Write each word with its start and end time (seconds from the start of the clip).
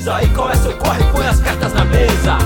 Diz 0.00 0.08
aí 0.08 0.26
qual 0.30 0.50
é 0.50 0.56
seu 0.56 0.74
corre, 0.78 1.04
põe 1.12 1.26
as 1.26 1.40
cartas 1.40 1.74
na 1.74 1.84
mesa. 1.84 2.38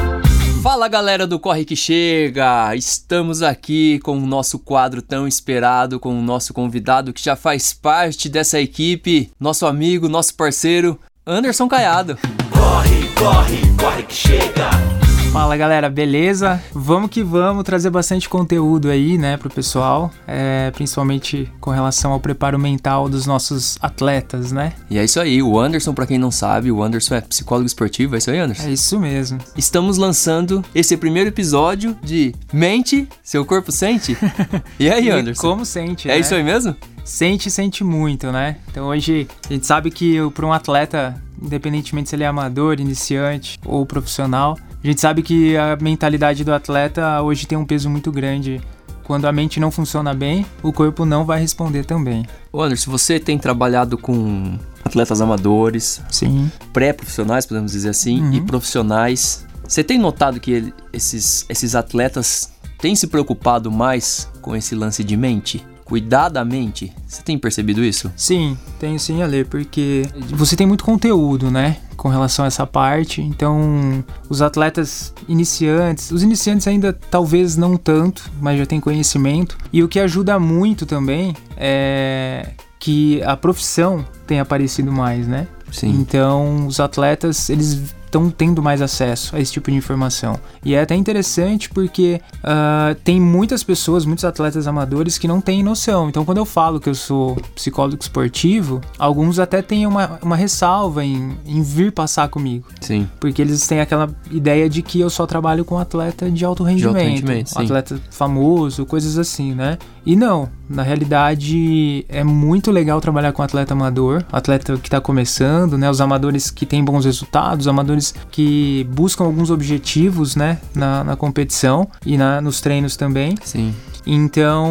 Fala 0.60 0.88
galera 0.88 1.24
do 1.24 1.38
Corre 1.38 1.64
que 1.64 1.76
Chega! 1.76 2.74
Estamos 2.74 3.44
aqui 3.44 4.00
com 4.00 4.18
o 4.18 4.26
nosso 4.26 4.58
quadro 4.58 5.00
tão 5.00 5.28
esperado, 5.28 6.00
com 6.00 6.18
o 6.18 6.20
nosso 6.20 6.52
convidado 6.52 7.12
que 7.12 7.22
já 7.22 7.36
faz 7.36 7.72
parte 7.72 8.28
dessa 8.28 8.60
equipe, 8.60 9.30
nosso 9.38 9.66
amigo, 9.66 10.08
nosso 10.08 10.34
parceiro, 10.34 10.98
Anderson 11.24 11.68
Caiado. 11.68 12.18
Corre, 12.50 13.08
corre, 13.14 13.60
corre 13.78 14.02
que 14.02 14.14
chega. 14.14 15.03
Fala 15.34 15.56
galera, 15.56 15.90
beleza? 15.90 16.62
Vamos 16.72 17.10
que 17.10 17.20
vamos 17.20 17.64
trazer 17.64 17.90
bastante 17.90 18.28
conteúdo 18.28 18.88
aí, 18.88 19.18
né, 19.18 19.36
pro 19.36 19.50
pessoal, 19.50 20.12
é, 20.28 20.70
principalmente 20.70 21.52
com 21.60 21.72
relação 21.72 22.12
ao 22.12 22.20
preparo 22.20 22.56
mental 22.56 23.08
dos 23.08 23.26
nossos 23.26 23.76
atletas, 23.82 24.52
né? 24.52 24.74
E 24.88 24.96
é 24.96 25.02
isso 25.02 25.18
aí, 25.18 25.42
o 25.42 25.58
Anderson, 25.58 25.92
pra 25.92 26.06
quem 26.06 26.18
não 26.18 26.30
sabe, 26.30 26.70
o 26.70 26.80
Anderson 26.80 27.16
é 27.16 27.20
psicólogo 27.20 27.66
esportivo, 27.66 28.14
é 28.14 28.18
isso 28.18 28.30
aí, 28.30 28.38
Anderson? 28.38 28.68
É 28.68 28.70
isso 28.70 29.00
mesmo. 29.00 29.38
Estamos 29.56 29.98
lançando 29.98 30.64
esse 30.72 30.96
primeiro 30.96 31.30
episódio 31.30 31.96
de 32.00 32.32
Mente, 32.52 33.08
seu 33.20 33.44
corpo 33.44 33.72
sente? 33.72 34.16
E 34.78 34.88
aí, 34.88 35.10
Anderson? 35.10 35.42
Como 35.42 35.64
sente, 35.64 36.08
É 36.08 36.14
né? 36.14 36.20
isso 36.20 36.32
aí 36.32 36.44
mesmo? 36.44 36.76
Sente, 37.04 37.50
sente 37.50 37.82
muito, 37.82 38.30
né? 38.30 38.56
Então 38.70 38.86
hoje 38.86 39.26
a 39.50 39.52
gente 39.52 39.66
sabe 39.66 39.90
que 39.90 40.16
para 40.30 40.46
um 40.46 40.52
atleta, 40.52 41.20
independentemente 41.42 42.08
se 42.08 42.14
ele 42.14 42.22
é 42.22 42.26
amador, 42.28 42.78
iniciante 42.78 43.58
ou 43.64 43.84
profissional, 43.84 44.56
a 44.84 44.86
gente 44.86 45.00
sabe 45.00 45.22
que 45.22 45.56
a 45.56 45.76
mentalidade 45.80 46.44
do 46.44 46.52
atleta 46.52 47.20
hoje 47.22 47.46
tem 47.46 47.56
um 47.56 47.64
peso 47.64 47.88
muito 47.88 48.12
grande. 48.12 48.60
Quando 49.02 49.26
a 49.26 49.32
mente 49.32 49.60
não 49.60 49.70
funciona 49.70 50.14
bem, 50.14 50.46
o 50.62 50.72
corpo 50.72 51.04
não 51.04 51.24
vai 51.26 51.38
responder 51.40 51.84
também. 51.84 52.24
Ô 52.52 52.62
Anderson, 52.62 52.90
você 52.90 53.20
tem 53.20 53.38
trabalhado 53.38 53.98
com 53.98 54.58
atletas 54.82 55.20
amadores, 55.20 56.00
Sim. 56.10 56.50
pré-profissionais, 56.72 57.44
podemos 57.44 57.72
dizer 57.72 57.90
assim, 57.90 58.20
Uhum. 58.22 58.32
e 58.32 58.40
profissionais. 58.40 59.44
Você 59.66 59.84
tem 59.84 59.98
notado 59.98 60.40
que 60.40 60.50
ele- 60.52 60.74
esses, 60.92 61.44
esses 61.48 61.74
atletas 61.74 62.50
têm 62.78 62.94
se 62.96 63.06
preocupado 63.06 63.70
mais 63.70 64.28
com 64.40 64.56
esse 64.56 64.74
lance 64.74 65.04
de 65.04 65.16
mente? 65.16 65.64
Cuidar 65.84 66.30
da 66.30 66.42
mente? 66.44 66.90
Você 67.06 67.22
tem 67.22 67.38
percebido 67.38 67.84
isso? 67.84 68.10
Sim, 68.16 68.56
tenho 68.80 68.98
sim 68.98 69.20
a 69.22 69.26
ler, 69.26 69.44
porque 69.46 70.06
você 70.30 70.56
tem 70.56 70.66
muito 70.66 70.82
conteúdo, 70.82 71.50
né? 71.50 71.76
Com 71.96 72.08
relação 72.08 72.44
a 72.44 72.48
essa 72.48 72.66
parte. 72.66 73.20
Então, 73.22 74.04
os 74.28 74.42
atletas 74.42 75.12
iniciantes, 75.28 76.10
os 76.10 76.22
iniciantes 76.22 76.66
ainda 76.66 76.92
talvez 76.92 77.56
não 77.56 77.76
tanto, 77.76 78.30
mas 78.40 78.58
já 78.58 78.66
tem 78.66 78.80
conhecimento. 78.80 79.56
E 79.72 79.82
o 79.82 79.88
que 79.88 80.00
ajuda 80.00 80.38
muito 80.38 80.86
também 80.86 81.34
é 81.56 82.50
que 82.78 83.22
a 83.22 83.36
profissão 83.36 84.04
tem 84.26 84.40
aparecido 84.40 84.92
mais, 84.92 85.26
né? 85.26 85.46
Sim. 85.72 85.88
Então, 85.90 86.66
os 86.66 86.78
atletas, 86.78 87.48
eles 87.48 87.94
estão 88.14 88.30
tendo 88.30 88.62
mais 88.62 88.80
acesso 88.80 89.34
a 89.34 89.40
esse 89.40 89.52
tipo 89.52 89.70
de 89.70 89.76
informação. 89.76 90.38
E 90.64 90.74
é 90.74 90.80
até 90.80 90.94
interessante 90.94 91.68
porque 91.68 92.20
ah, 92.42 92.94
tem 93.02 93.20
muitas 93.20 93.64
pessoas, 93.64 94.04
muitos 94.04 94.24
atletas 94.24 94.66
amadores 94.68 95.18
que 95.18 95.26
não 95.26 95.40
têm 95.40 95.62
noção. 95.62 96.08
Então, 96.08 96.24
quando 96.24 96.38
eu 96.38 96.44
falo 96.44 96.78
que 96.78 96.88
eu 96.88 96.94
sou 96.94 97.36
psicólogo 97.54 97.98
esportivo, 98.00 98.80
alguns 98.98 99.38
até 99.38 99.60
têm 99.60 99.86
uma, 99.86 100.18
uma 100.22 100.36
ressalva 100.36 101.04
em, 101.04 101.36
em 101.44 101.62
vir 101.62 101.90
passar 101.90 102.28
comigo. 102.28 102.66
Sim. 102.80 103.08
Porque 103.18 103.42
eles 103.42 103.66
têm 103.66 103.80
aquela 103.80 104.08
ideia 104.30 104.68
de 104.68 104.80
que 104.80 105.00
eu 105.00 105.10
só 105.10 105.26
trabalho 105.26 105.64
com 105.64 105.76
atleta 105.76 106.30
de 106.30 106.44
alto 106.44 106.62
rendimento, 106.62 106.96
rendimento, 106.96 107.50
sim. 107.50 107.62
atleta 107.62 108.00
famoso, 108.10 108.86
coisas 108.86 109.18
assim, 109.18 109.54
né? 109.54 109.78
E 110.06 110.14
não, 110.14 110.50
na 110.68 110.82
realidade 110.82 112.04
é 112.08 112.22
muito 112.22 112.70
legal 112.70 113.00
trabalhar 113.00 113.32
com 113.32 113.42
atleta 113.42 113.72
amador, 113.72 114.22
atleta 114.30 114.76
que 114.76 114.90
tá 114.90 115.00
começando, 115.00 115.78
né? 115.78 115.90
Os 115.90 116.00
amadores 116.00 116.50
que 116.50 116.66
têm 116.66 116.84
bons 116.84 117.06
resultados, 117.06 117.64
os 117.64 117.68
amadores 118.04 118.14
que 118.30 118.86
buscam 118.90 119.24
alguns 119.24 119.50
objetivos, 119.50 120.36
né? 120.36 120.58
Na, 120.74 121.04
na 121.04 121.16
competição 121.16 121.88
e 122.04 122.18
na, 122.18 122.40
nos 122.40 122.60
treinos 122.60 122.96
também. 122.96 123.36
Sim. 123.42 123.72
Então, 124.06 124.68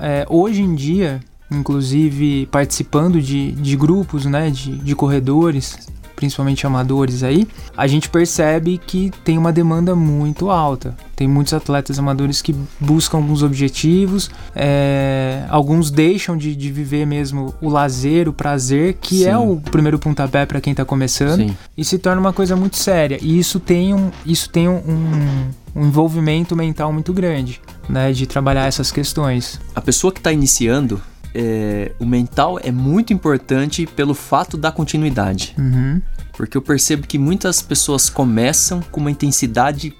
é, 0.00 0.24
hoje 0.28 0.62
em 0.62 0.74
dia, 0.74 1.20
inclusive 1.50 2.46
participando 2.46 3.20
de, 3.20 3.52
de 3.52 3.76
grupos, 3.76 4.24
né, 4.24 4.50
de, 4.50 4.76
de 4.76 4.94
corredores, 4.94 5.88
principalmente 6.26 6.64
amadores 6.64 7.24
aí, 7.24 7.48
a 7.76 7.88
gente 7.88 8.08
percebe 8.08 8.78
que 8.86 9.10
tem 9.24 9.36
uma 9.36 9.52
demanda 9.52 9.96
muito 9.96 10.50
alta. 10.50 10.96
Tem 11.16 11.26
muitos 11.26 11.52
atletas 11.52 11.98
amadores 11.98 12.40
que 12.40 12.54
buscam 12.78 13.16
alguns 13.18 13.42
objetivos, 13.42 14.30
é, 14.54 15.44
alguns 15.48 15.90
deixam 15.90 16.36
de, 16.36 16.54
de 16.54 16.70
viver 16.70 17.04
mesmo 17.06 17.52
o 17.60 17.68
lazer, 17.68 18.28
o 18.28 18.32
prazer, 18.32 18.94
que 19.00 19.18
Sim. 19.18 19.26
é 19.26 19.36
o 19.36 19.56
primeiro 19.56 19.98
pontapé 19.98 20.46
para 20.46 20.60
quem 20.60 20.72
tá 20.74 20.84
começando 20.84 21.40
Sim. 21.48 21.56
e 21.76 21.84
se 21.84 21.98
torna 21.98 22.20
uma 22.20 22.32
coisa 22.32 22.54
muito 22.54 22.76
séria. 22.76 23.18
E 23.20 23.36
isso 23.38 23.58
tem 23.58 23.92
um, 23.92 24.10
isso 24.24 24.48
tem 24.48 24.68
um, 24.68 24.76
um- 24.76 25.50
um 25.74 25.86
envolvimento 25.86 26.54
mental 26.54 26.92
muito 26.92 27.12
grande, 27.12 27.60
né? 27.88 28.12
De 28.12 28.26
trabalhar 28.26 28.66
essas 28.66 28.92
questões. 28.92 29.58
A 29.74 29.80
pessoa 29.80 30.12
que 30.12 30.20
está 30.20 30.30
iniciando, 30.30 31.00
é, 31.34 31.92
o 31.98 32.04
mental 32.06 32.58
é 32.62 32.70
muito 32.70 33.12
importante 33.12 33.86
pelo 33.86 34.14
fato 34.14 34.56
da 34.56 34.70
continuidade. 34.72 35.54
Uhum. 35.58 36.00
Porque 36.36 36.56
eu 36.56 36.62
percebo 36.62 37.06
que 37.06 37.18
muitas 37.18 37.60
pessoas 37.62 38.08
começam 38.10 38.80
com 38.90 39.00
uma 39.00 39.10
intensidade 39.10 39.94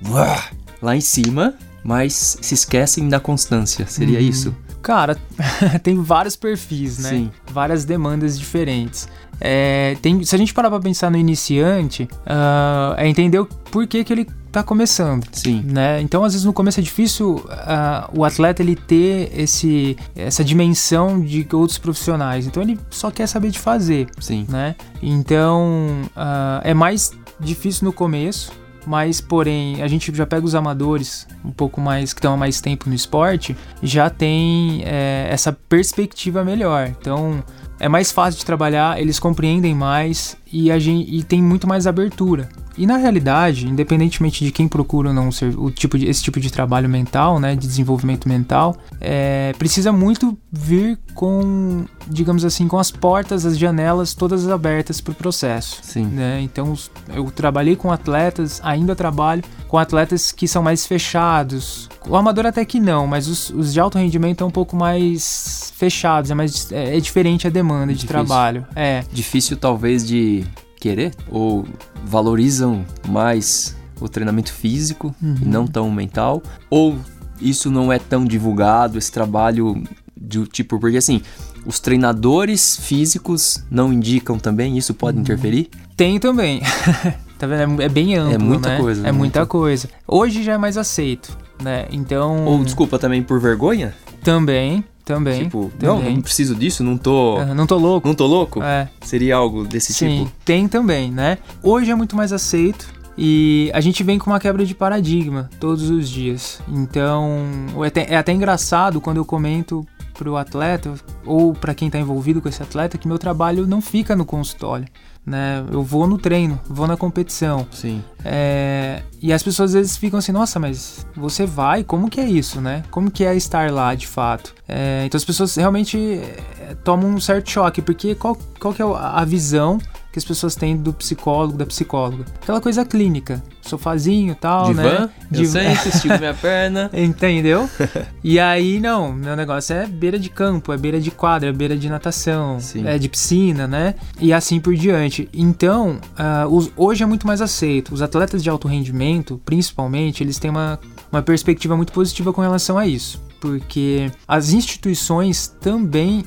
lá 0.81 0.97
em 0.97 1.00
cima, 1.00 1.54
mas 1.84 2.38
se 2.41 2.54
esquecem 2.54 3.09
da 3.09 3.20
constância. 3.20 3.87
Seria 3.87 4.19
Uhum. 4.19 4.25
isso? 4.26 4.56
Cara, 4.81 5.16
tem 5.82 6.03
vários 6.03 6.34
perfis, 6.37 6.98
né? 6.98 7.09
Sim. 7.10 7.31
Várias 7.53 7.84
demandas 7.84 8.38
diferentes. 8.38 9.09
É, 9.41 9.97
tem, 10.03 10.22
se 10.25 10.34
a 10.34 10.38
gente 10.38 10.54
parar 10.54 10.70
pra 10.70 10.81
pensar 10.81 11.10
no 11.10 11.16
iniciante, 11.16 12.09
ah, 12.26 12.94
é 12.97 13.09
entender 13.09 13.38
o 13.38 13.47
porquê 13.47 14.04
que 14.04 14.12
ele 14.12 14.26
tá 14.52 14.62
começando. 14.62 15.26
Sim. 15.32 15.62
né? 15.64 16.00
Então, 16.00 16.22
às 16.22 16.32
vezes 16.32 16.44
no 16.44 16.52
começo 16.52 16.78
é 16.78 16.82
difícil 16.82 17.44
ah, 17.50 18.08
o 18.14 18.24
atleta 18.24 18.62
ele 18.62 18.76
ter 18.76 19.32
esse, 19.34 19.96
essa 20.14 20.44
dimensão 20.44 21.20
de 21.20 21.46
outros 21.52 21.78
profissionais. 21.78 22.46
Então, 22.46 22.62
ele 22.62 22.78
só 22.90 23.10
quer 23.10 23.26
saber 23.26 23.50
de 23.50 23.58
fazer, 23.58 24.08
Sim. 24.20 24.46
né? 24.48 24.76
Então, 25.02 26.02
ah, 26.14 26.60
é 26.62 26.74
mais 26.74 27.12
difícil 27.40 27.86
no 27.86 27.92
começo. 27.92 28.52
Mas, 28.84 29.20
porém, 29.20 29.80
a 29.80 29.86
gente 29.86 30.12
já 30.12 30.26
pega 30.26 30.44
os 30.44 30.56
amadores 30.56 31.26
um 31.44 31.52
pouco 31.52 31.80
mais 31.80 32.12
que 32.12 32.19
estão 32.19 32.34
há 32.34 32.36
mais 32.36 32.60
tempo 32.60 32.88
no 32.88 32.94
esporte, 32.96 33.56
já 33.80 34.10
tem 34.10 34.82
é, 34.84 35.28
essa 35.30 35.52
perspectiva 35.52 36.44
melhor. 36.44 36.88
Então, 36.88 37.44
é 37.78 37.88
mais 37.88 38.10
fácil 38.10 38.40
de 38.40 38.44
trabalhar, 38.44 39.00
eles 39.00 39.20
compreendem 39.20 39.74
mais 39.74 40.36
e, 40.52 40.70
a 40.70 40.78
gente, 40.78 41.14
e 41.14 41.22
tem 41.22 41.40
muito 41.40 41.66
mais 41.66 41.86
abertura. 41.86 42.48
E 42.76 42.86
na 42.86 42.96
realidade, 42.96 43.66
independentemente 43.68 44.44
de 44.44 44.50
quem 44.50 44.66
procura 44.66 45.08
ou 45.08 45.14
não 45.14 45.30
ser, 45.30 45.58
o 45.58 45.70
tipo 45.70 45.98
de, 45.98 46.06
esse 46.06 46.22
tipo 46.22 46.40
de 46.40 46.50
trabalho 46.50 46.88
mental, 46.88 47.38
né, 47.38 47.54
de 47.54 47.66
desenvolvimento 47.66 48.28
mental, 48.28 48.76
é, 49.00 49.52
precisa 49.58 49.92
muito 49.92 50.36
vir 50.50 50.98
com, 51.14 51.84
digamos 52.06 52.44
assim, 52.44 52.66
com 52.66 52.78
as 52.78 52.90
portas, 52.90 53.44
as 53.44 53.58
janelas 53.58 54.14
todas 54.14 54.48
abertas 54.48 55.00
para 55.00 55.12
o 55.12 55.14
processo. 55.14 55.80
Sim. 55.82 56.06
Né? 56.06 56.40
Então, 56.42 56.74
eu 57.14 57.30
trabalhei 57.30 57.76
com 57.76 57.92
atletas, 57.92 58.60
ainda 58.64 58.94
trabalho 58.96 59.42
com 59.68 59.78
atletas 59.78 60.32
que 60.32 60.46
são 60.46 60.62
mais 60.62 60.86
fechados. 60.86 61.88
O 62.06 62.16
amador 62.16 62.46
até 62.46 62.64
que 62.64 62.80
não, 62.80 63.06
mas 63.06 63.28
os, 63.28 63.50
os 63.50 63.72
de 63.72 63.80
alto 63.80 63.98
rendimento 63.98 64.42
é 64.42 64.46
um 64.46 64.50
pouco 64.50 64.76
mais 64.76 65.72
fechados, 65.76 66.30
é, 66.30 66.34
mais, 66.34 66.70
é, 66.72 66.96
é 66.96 67.00
diferente 67.00 67.46
a 67.46 67.50
demanda 67.50 67.86
de 67.86 68.00
Difícil. 68.00 68.08
trabalho. 68.08 68.66
É, 68.74 69.02
Difícil 69.12 69.56
talvez 69.56 70.06
de 70.06 70.44
querer 70.82 71.15
ou 71.31 71.65
valorizam 72.04 72.84
mais 73.09 73.76
o 74.00 74.09
treinamento 74.09 74.53
físico 74.53 75.15
Uhum. 75.22 75.37
e 75.41 75.44
não 75.44 75.66
tão 75.66 75.91
mental 75.91 76.43
ou 76.69 76.97
isso 77.41 77.70
não 77.70 77.93
é 77.93 77.98
tão 77.98 78.25
divulgado 78.25 78.98
esse 78.98 79.10
trabalho 79.12 79.82
de 80.16 80.44
tipo 80.47 80.78
porque 80.81 80.97
assim 80.97 81.22
os 81.65 81.78
treinadores 81.78 82.76
físicos 82.76 83.65
não 83.70 83.93
indicam 83.93 84.38
também 84.38 84.76
isso 84.76 84.93
pode 84.93 85.16
Uhum. 85.16 85.22
interferir 85.22 85.69
Tem 85.97 86.19
também. 86.19 86.60
tá 87.38 87.47
vendo? 87.47 87.81
É, 87.81 87.84
é 87.84 87.88
bem 87.88 88.17
amplo, 88.17 88.44
muita 88.44 88.69
né? 88.70 88.78
coisa, 88.78 89.00
É 89.02 89.05
né? 89.05 89.12
muita 89.12 89.46
coisa. 89.46 89.88
Hoje 90.08 90.43
já 90.43 90.55
é 90.55 90.58
mais 90.58 90.76
aceito, 90.76 91.37
né? 91.62 91.87
Então... 91.93 92.44
ou 92.44 92.64
desculpa 92.64 92.99
também 92.99 93.23
por 93.23 93.38
vergonha 93.40 93.94
Também, 94.25 94.82
também. 95.04 95.44
tipo 95.44 95.70
não 95.81 95.99
também. 95.99 96.14
não 96.14 96.22
preciso 96.22 96.54
disso 96.54 96.82
não 96.84 96.96
tô 96.96 97.38
Ah, 97.38 97.54
não 97.54 97.66
tô 97.66 97.76
louco. 97.76 98.06
não 98.06 98.14
tô 98.14 98.26
louco 98.26 98.62
É, 98.62 98.88
seria 99.02 99.37
algo 99.37 99.64
desse 99.64 99.93
sim, 99.93 100.25
tipo 100.25 100.32
tem 100.44 100.69
também, 100.69 101.10
né? 101.10 101.38
Hoje 101.62 101.90
é 101.90 101.94
muito 101.94 102.16
mais 102.16 102.32
aceito. 102.32 103.02
E 103.16 103.70
a 103.75 103.81
gente 103.82 104.02
vem 104.02 104.19
com 104.19 104.31
uma 104.31 104.40
quebra 104.40 104.64
de 104.64 104.75
paradigma 104.75 105.50
todos 105.60 105.90
os 105.90 106.08
dias. 106.08 106.60
Então, 106.66 107.44
é 107.82 107.87
até, 107.87 108.06
é 108.14 108.16
até 108.16 108.32
engraçado 108.32 109.02
quando 109.02 109.19
eu 109.19 109.25
comento 109.25 109.87
pro 110.14 110.37
atleta 110.37 110.93
ou 111.25 111.53
para 111.53 111.75
quem 111.75 111.91
tá 111.91 111.99
envolvido 111.99 112.41
com 112.41 112.49
esse 112.49 112.62
atleta 112.62 112.99
que 112.99 113.09
meu 113.09 113.19
trabalho 113.19 113.67
não 113.67 113.81
fica 113.81 114.14
no 114.14 114.25
consultório, 114.25 114.87
né? 115.25 115.64
Eu 115.70 115.82
vou 115.82 116.06
no 116.06 116.19
treino, 116.19 116.61
vou 116.69 116.87
na 116.87 116.97
competição. 116.97 117.67
sim 117.70 118.03
É, 118.25 119.03
e 119.20 119.32
as 119.32 119.43
pessoas 119.43 119.70
às 119.70 119.75
vezes 119.75 119.97
ficam 119.97 120.19
assim, 120.19 120.32
nossa, 120.32 120.59
mas 120.59 121.06
você 121.17 121.47
vai? 121.47 121.85
Como 121.85 122.09
que 122.09 122.20
é 122.20 122.29
isso, 122.29 122.61
né? 122.61 122.82
Como 122.91 123.11
que 123.11 123.25
é 123.25 123.35
estar 123.35 123.70
lá 123.70 123.94
de 123.94 124.06
fato? 124.06 124.55
É, 124.69 125.05
então 125.06 125.17
as 125.17 125.25
pessoas 125.25 125.55
realmente 125.56 126.20
é, 126.61 126.75
tomam 126.85 127.11
um 127.11 127.20
certo 127.20 127.50
choque, 127.50 127.82
porque 127.82 128.14
qual, 128.14 128.37
qual 128.59 128.73
que 128.73 128.82
é 128.82 128.85
a 128.85 129.25
visão 129.25 129.79
que 130.12 130.19
as 130.19 130.25
pessoas 130.25 130.55
têm 130.55 130.76
do 130.76 130.93
psicólogo, 130.93 131.56
da 131.56 131.64
psicóloga. 131.64 132.26
Aquela 132.43 132.61
coisa 132.61 132.85
clínica, 132.85 133.43
sofazinho 133.62 134.32
e 134.32 134.35
tal, 134.35 134.75
né? 134.75 135.05
eu 135.05 135.09
Div- 135.31 135.47
sento, 135.50 135.88
estico 135.88 136.19
minha 136.19 136.35
perna. 136.41 136.91
Entendeu? 136.93 137.69
e 138.23 138.38
aí, 138.38 138.79
não, 138.79 139.11
meu 139.12 139.35
negócio 139.35 139.75
é 139.75 139.87
beira 139.87 140.19
de 140.19 140.29
campo, 140.29 140.70
é 140.73 140.76
beira 140.76 141.00
de 141.00 141.11
quadra, 141.11 141.49
é 141.49 141.53
beira 141.53 141.76
de 141.76 141.88
natação, 141.88 142.61
Sim. 142.61 142.87
é 142.87 142.99
de 142.99 143.09
piscina, 143.09 143.67
né? 143.67 143.94
E 144.20 144.32
assim 144.35 144.61
por 144.61 144.75
diante. 144.75 145.29
Então, 145.32 145.99
ah, 146.19 146.47
os- 146.49 146.70
hoje 146.76 147.03
é 147.03 147.06
muito 147.06 147.26
mais 147.26 147.41
aceito. 147.41 147.94
Os 147.94 148.03
atletas 148.03 148.43
de 148.43 148.50
alto 148.50 148.69
rendimento, 148.69 149.41
principalmente, 149.47 150.23
eles 150.23 150.38
têm 150.38 150.50
uma, 150.50 150.79
uma 151.11 151.23
perspectiva 151.23 151.75
muito 151.76 151.93
positiva 151.93 152.32
com 152.35 152.43
relação 152.43 152.76
a 152.76 152.87
isso. 152.87 153.19
Porque 153.41 154.11
as 154.29 154.53
instituições 154.53 155.49
também 155.61 156.25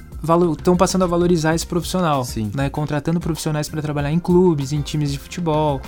estão 0.54 0.76
passando 0.76 1.04
a 1.04 1.08
valorizar 1.08 1.56
esse 1.56 1.66
profissional, 1.66 2.24
Sim. 2.26 2.52
né? 2.54 2.70
Contratando 2.70 3.20
profissionais 3.20 3.70
para 3.70 3.82
trabalhar 3.82 4.12
em 4.12 4.20
clubes, 4.20 4.72
em 4.72 4.82
times 4.82 5.12
de 5.12 5.20
futebol. 5.20 5.82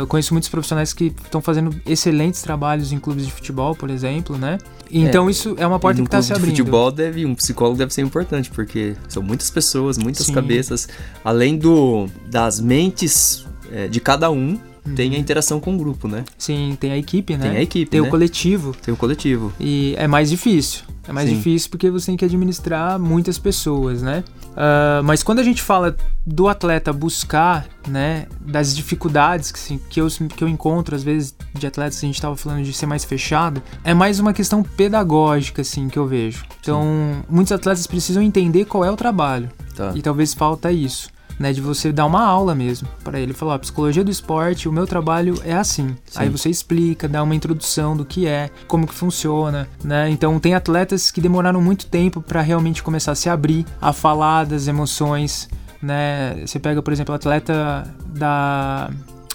Eu 0.00 0.06
conheço 0.06 0.34
muitos 0.34 0.48
profissionais 0.48 0.92
que 0.92 1.06
estão 1.24 1.40
fazendo 1.40 1.74
excelentes 1.86 2.42
trabalhos 2.42 2.92
em 2.92 2.98
clubes 2.98 3.26
de 3.26 3.32
futebol, 3.32 3.74
por 3.74 3.90
exemplo, 3.90 4.36
né? 4.36 4.58
Então 4.90 5.30
isso 5.30 5.54
é 5.58 5.66
uma 5.66 5.78
porta 5.78 6.00
que 6.00 6.08
está 6.08 6.20
se 6.20 6.28
de 6.28 6.34
abrindo. 6.34 6.56
futebol 6.56 6.90
deve 6.90 7.24
um 7.24 7.34
psicólogo 7.34 7.78
deve 7.78 7.94
ser 7.94 8.02
importante 8.02 8.50
porque 8.50 8.96
são 9.08 9.22
muitas 9.22 9.50
pessoas, 9.50 9.96
muitas 9.96 10.26
Sim. 10.26 10.34
cabeças, 10.34 10.88
além 11.24 11.56
do 11.56 12.08
das 12.26 12.60
mentes 12.60 13.46
é, 13.70 13.86
de 13.86 14.00
cada 14.00 14.30
um 14.30 14.58
Uhum. 14.86 14.94
tem 14.94 15.14
a 15.14 15.18
interação 15.18 15.60
com 15.60 15.74
o 15.74 15.78
grupo, 15.78 16.08
né? 16.08 16.24
Sim, 16.38 16.76
tem 16.78 16.92
a 16.92 16.96
equipe, 16.96 17.36
né? 17.36 17.48
Tem 17.48 17.56
a 17.58 17.62
equipe, 17.62 17.90
Tem 17.90 18.00
né? 18.00 18.06
o 18.06 18.10
coletivo. 18.10 18.74
Tem 18.82 18.92
o 18.92 18.96
coletivo. 18.96 19.52
E 19.60 19.94
é 19.96 20.06
mais 20.06 20.30
difícil. 20.30 20.84
É 21.08 21.12
mais 21.12 21.28
Sim. 21.28 21.36
difícil 21.36 21.70
porque 21.70 21.90
você 21.90 22.06
tem 22.06 22.16
que 22.16 22.24
administrar 22.24 22.98
muitas 22.98 23.38
pessoas, 23.38 24.02
né? 24.02 24.22
Ah, 24.56 25.00
mas 25.04 25.22
quando 25.22 25.38
a 25.38 25.42
gente 25.42 25.62
fala 25.62 25.96
do 26.26 26.48
atleta 26.48 26.92
buscar, 26.92 27.66
né, 27.88 28.26
das 28.40 28.76
dificuldades 28.76 29.50
que, 29.50 29.58
assim, 29.58 29.80
que, 29.88 30.00
eu, 30.00 30.08
que 30.08 30.44
eu 30.44 30.48
encontro, 30.48 30.94
às 30.94 31.02
vezes, 31.02 31.34
de 31.54 31.66
atletas, 31.66 31.98
a 31.98 32.00
gente 32.06 32.16
estava 32.16 32.36
falando 32.36 32.62
de 32.62 32.72
ser 32.72 32.86
mais 32.86 33.04
fechado, 33.04 33.62
é 33.82 33.94
mais 33.94 34.20
uma 34.20 34.32
questão 34.32 34.62
pedagógica, 34.62 35.62
assim, 35.62 35.88
que 35.88 35.98
eu 35.98 36.06
vejo. 36.06 36.44
Então, 36.60 36.84
muitos 37.28 37.52
atletas 37.52 37.86
precisam 37.86 38.22
entender 38.22 38.64
qual 38.66 38.84
é 38.84 38.90
o 38.90 38.96
trabalho. 38.96 39.50
Tá. 39.74 39.92
E 39.94 40.02
talvez 40.02 40.34
falta 40.34 40.70
isso, 40.70 41.08
né? 41.40 41.54
De 41.54 41.60
você 41.62 41.90
dar 41.90 42.04
uma 42.04 42.22
aula 42.22 42.54
mesmo 42.54 42.86
para 43.02 43.18
ele. 43.18 43.32
Falar, 43.32 43.54
ó, 43.54 43.58
psicologia 43.58 44.04
do 44.04 44.10
esporte, 44.10 44.68
o 44.68 44.72
meu 44.72 44.86
trabalho 44.86 45.40
é 45.42 45.54
assim. 45.54 45.96
Aí 46.14 46.28
você 46.28 46.50
explica, 46.50 47.08
dá 47.08 47.22
uma 47.22 47.34
introdução 47.34 47.96
do 47.96 48.04
que 48.04 48.26
é, 48.26 48.50
como 48.68 48.86
que 48.86 48.92
funciona, 48.92 49.66
né? 49.82 50.10
Então 50.10 50.38
tem 50.38 50.54
atletas 50.54 51.10
que 51.10 51.20
demoraram 51.20 51.62
muito 51.62 51.86
tempo 51.86 52.20
para 52.20 52.42
realmente 52.42 52.82
começar 52.82 53.12
a 53.12 53.14
se 53.14 53.30
abrir, 53.30 53.64
a 53.80 53.90
falar 53.94 54.44
das 54.44 54.68
emoções, 54.68 55.48
né? 55.82 56.44
Você 56.46 56.58
pega, 56.58 56.82
por 56.82 56.92
exemplo, 56.92 57.12
o 57.12 57.16
atleta 57.16 57.90
da, 58.06 58.90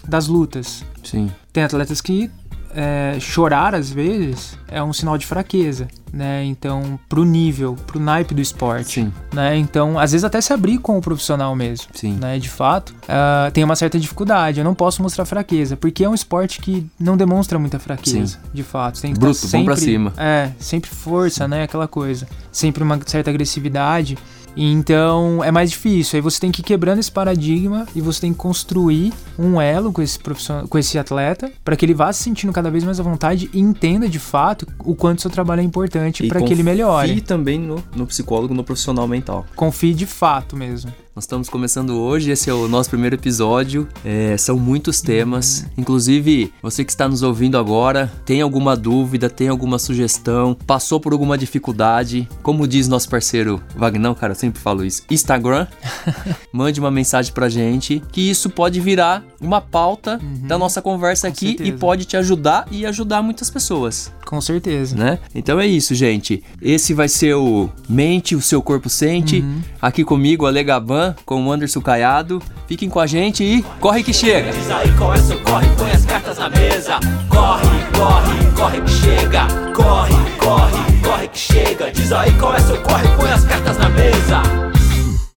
das 0.07 0.27
lutas. 0.27 0.85
Sim. 1.03 1.31
Tem 1.51 1.63
atletas 1.63 2.01
que 2.01 2.29
é, 2.75 3.17
chorar 3.19 3.73
às 3.73 3.89
vezes 3.89 4.57
é 4.67 4.83
um 4.83 4.91
sinal 4.91 5.17
de 5.17 5.25
fraqueza, 5.25 5.87
né? 6.11 6.43
Então, 6.43 6.99
pro 7.07 7.23
nível, 7.23 7.75
pro 7.87 7.99
naipe 7.99 8.33
do 8.33 8.41
esporte, 8.41 9.01
Sim. 9.01 9.13
né? 9.33 9.55
Então, 9.55 9.97
às 9.97 10.11
vezes 10.11 10.25
até 10.25 10.41
se 10.41 10.51
abrir 10.51 10.79
com 10.79 10.97
o 10.97 11.01
profissional 11.01 11.55
mesmo, 11.55 11.87
Sim. 11.93 12.17
né? 12.19 12.37
De 12.37 12.49
fato, 12.49 12.93
ah, 13.07 13.49
tem 13.53 13.63
uma 13.63 13.75
certa 13.75 13.97
dificuldade. 13.97 14.59
Eu 14.59 14.65
não 14.65 14.75
posso 14.75 15.01
mostrar 15.01 15.23
fraqueza, 15.25 15.77
porque 15.77 16.03
é 16.03 16.09
um 16.09 16.13
esporte 16.13 16.59
que 16.59 16.85
não 16.99 17.15
demonstra 17.15 17.57
muita 17.57 17.79
fraqueza, 17.79 18.39
de 18.53 18.63
fato. 18.63 19.01
Tem 19.01 19.13
que 19.13 19.19
Bruto, 19.19 19.37
estar 19.37 19.49
vamos 19.49 19.65
pra 19.65 19.75
sempre, 19.75 19.91
cima. 19.91 20.13
É, 20.17 20.51
sempre 20.59 20.89
força, 20.89 21.47
né? 21.47 21.63
Aquela 21.63 21.87
coisa. 21.87 22.27
Sempre 22.51 22.83
uma 22.83 22.99
certa 23.05 23.29
agressividade. 23.29 24.17
Então 24.55 25.43
é 25.43 25.51
mais 25.51 25.71
difícil. 25.71 26.17
Aí 26.17 26.21
você 26.21 26.39
tem 26.39 26.51
que 26.51 26.61
ir 26.61 26.63
quebrando 26.63 26.99
esse 26.99 27.11
paradigma 27.11 27.85
e 27.95 28.01
você 28.01 28.21
tem 28.21 28.31
que 28.33 28.39
construir 28.39 29.13
um 29.37 29.59
elo 29.59 29.91
com 29.91 30.01
esse 30.01 30.17
profissional, 30.17 30.67
com 30.67 30.77
esse 30.77 30.97
atleta, 30.97 31.51
para 31.63 31.75
que 31.75 31.85
ele 31.85 31.93
vá 31.93 32.11
se 32.13 32.23
sentindo 32.23 32.53
cada 32.53 32.71
vez 32.71 32.83
mais 32.83 32.99
à 32.99 33.03
vontade 33.03 33.49
e 33.53 33.59
entenda 33.59 34.07
de 34.07 34.19
fato 34.19 34.67
o 34.79 34.95
quanto 34.95 35.21
seu 35.21 35.31
trabalho 35.31 35.61
é 35.61 35.63
importante 35.63 36.27
para 36.27 36.39
que 36.39 36.45
ele 36.45 36.63
confie 36.63 36.63
melhore. 36.63 37.21
também 37.21 37.59
no, 37.59 37.83
no 37.95 38.05
psicólogo, 38.07 38.53
no 38.53 38.63
profissional 38.63 39.07
mental. 39.07 39.45
Confie 39.55 39.93
de 39.93 40.05
fato 40.05 40.55
mesmo. 40.55 40.91
Nós 41.15 41.23
estamos 41.23 41.47
começando 41.47 41.91
hoje, 41.91 42.29
esse 42.31 42.49
é 42.49 42.53
o 42.53 42.67
nosso 42.67 42.89
primeiro 42.89 43.15
episódio. 43.15 43.87
É, 44.03 44.35
são 44.35 44.59
muitos 44.59 44.99
temas. 44.99 45.65
Inclusive, 45.77 46.51
você 46.61 46.83
que 46.83 46.91
está 46.91 47.07
nos 47.07 47.23
ouvindo 47.23 47.57
agora, 47.57 48.11
tem 48.25 48.41
alguma 48.41 48.75
dúvida, 48.75 49.29
tem 49.29 49.47
alguma 49.47 49.79
sugestão, 49.79 50.57
passou 50.67 50.99
por 50.99 51.13
alguma 51.13 51.37
dificuldade, 51.37 52.27
como 52.43 52.67
diz 52.67 52.89
nosso 52.89 53.07
parceiro 53.07 53.63
Vagnão, 53.77 54.13
cara, 54.13 54.33
eu 54.33 54.35
sempre 54.35 54.59
falo 54.59 54.83
isso, 54.83 55.03
Instagram, 55.09 55.67
mande 56.51 56.81
uma 56.81 56.91
mensagem 56.91 57.31
pra 57.31 57.47
gente, 57.47 58.03
que 58.11 58.29
isso 58.29 58.49
pode 58.49 58.81
virar 58.81 59.23
uma 59.39 59.61
pauta 59.61 60.19
da 60.41 60.57
nossa 60.57 60.81
conversa 60.81 61.29
aqui 61.29 61.51
e 61.53 61.57
certeza. 61.57 61.77
pode 61.77 62.03
te 62.03 62.17
ajudar 62.17 62.67
e 62.69 62.85
ajudar 62.85 63.21
muitas 63.21 63.49
pessoas 63.49 64.11
Com 64.25 64.41
certeza. 64.41 64.97
né? 64.97 65.19
Então 65.33 65.61
é 65.61 65.67
isso, 65.67 65.95
gente. 65.95 66.43
Esse 66.61 66.93
vai 66.93 67.07
ser 67.07 67.35
o 67.35 67.69
Mente, 67.87 68.35
o 68.35 68.41
seu 68.41 68.61
corpo 68.61 68.89
sente. 68.89 69.39
Uhum. 69.39 69.61
Aqui 69.81 70.03
comigo, 70.03 70.45
Ale 70.45 70.63
Gaban, 70.63 71.04
com 71.25 71.45
o 71.45 71.51
Anderson 71.51 71.81
Caiado. 71.81 72.41
Fiquem 72.67 72.89
com 72.89 72.99
a 72.99 73.05
gente 73.05 73.43
e 73.43 73.61
corre 73.79 74.03
que 74.03 74.13
chega! 74.13 74.51
Diz 74.51 74.71
aí 74.71 74.91
qual 74.97 75.13
é 75.13 75.17
seu 75.17 75.39
corre, 75.41 75.67
põe 75.77 75.91
as 75.91 76.05
cartas 76.05 76.37
na 76.37 76.49
mesa. 76.49 76.99
Corre, 77.29 77.67
corre, 77.95 78.51
corre 78.55 78.81
que 78.81 78.91
chega. 78.91 79.47
Corre, 79.73 80.13
corre, 80.39 81.01
corre 81.03 81.27
que 81.27 81.37
chega. 81.37 81.91
Diz 81.91 82.11
aí 82.11 82.31
qual 82.33 82.55
é 82.55 82.59
seu 82.59 82.81
corre, 82.81 83.07
põe 83.17 83.31
as 83.31 83.43
cartas 83.43 83.77
na 83.77 83.89
mesa. 83.89 84.74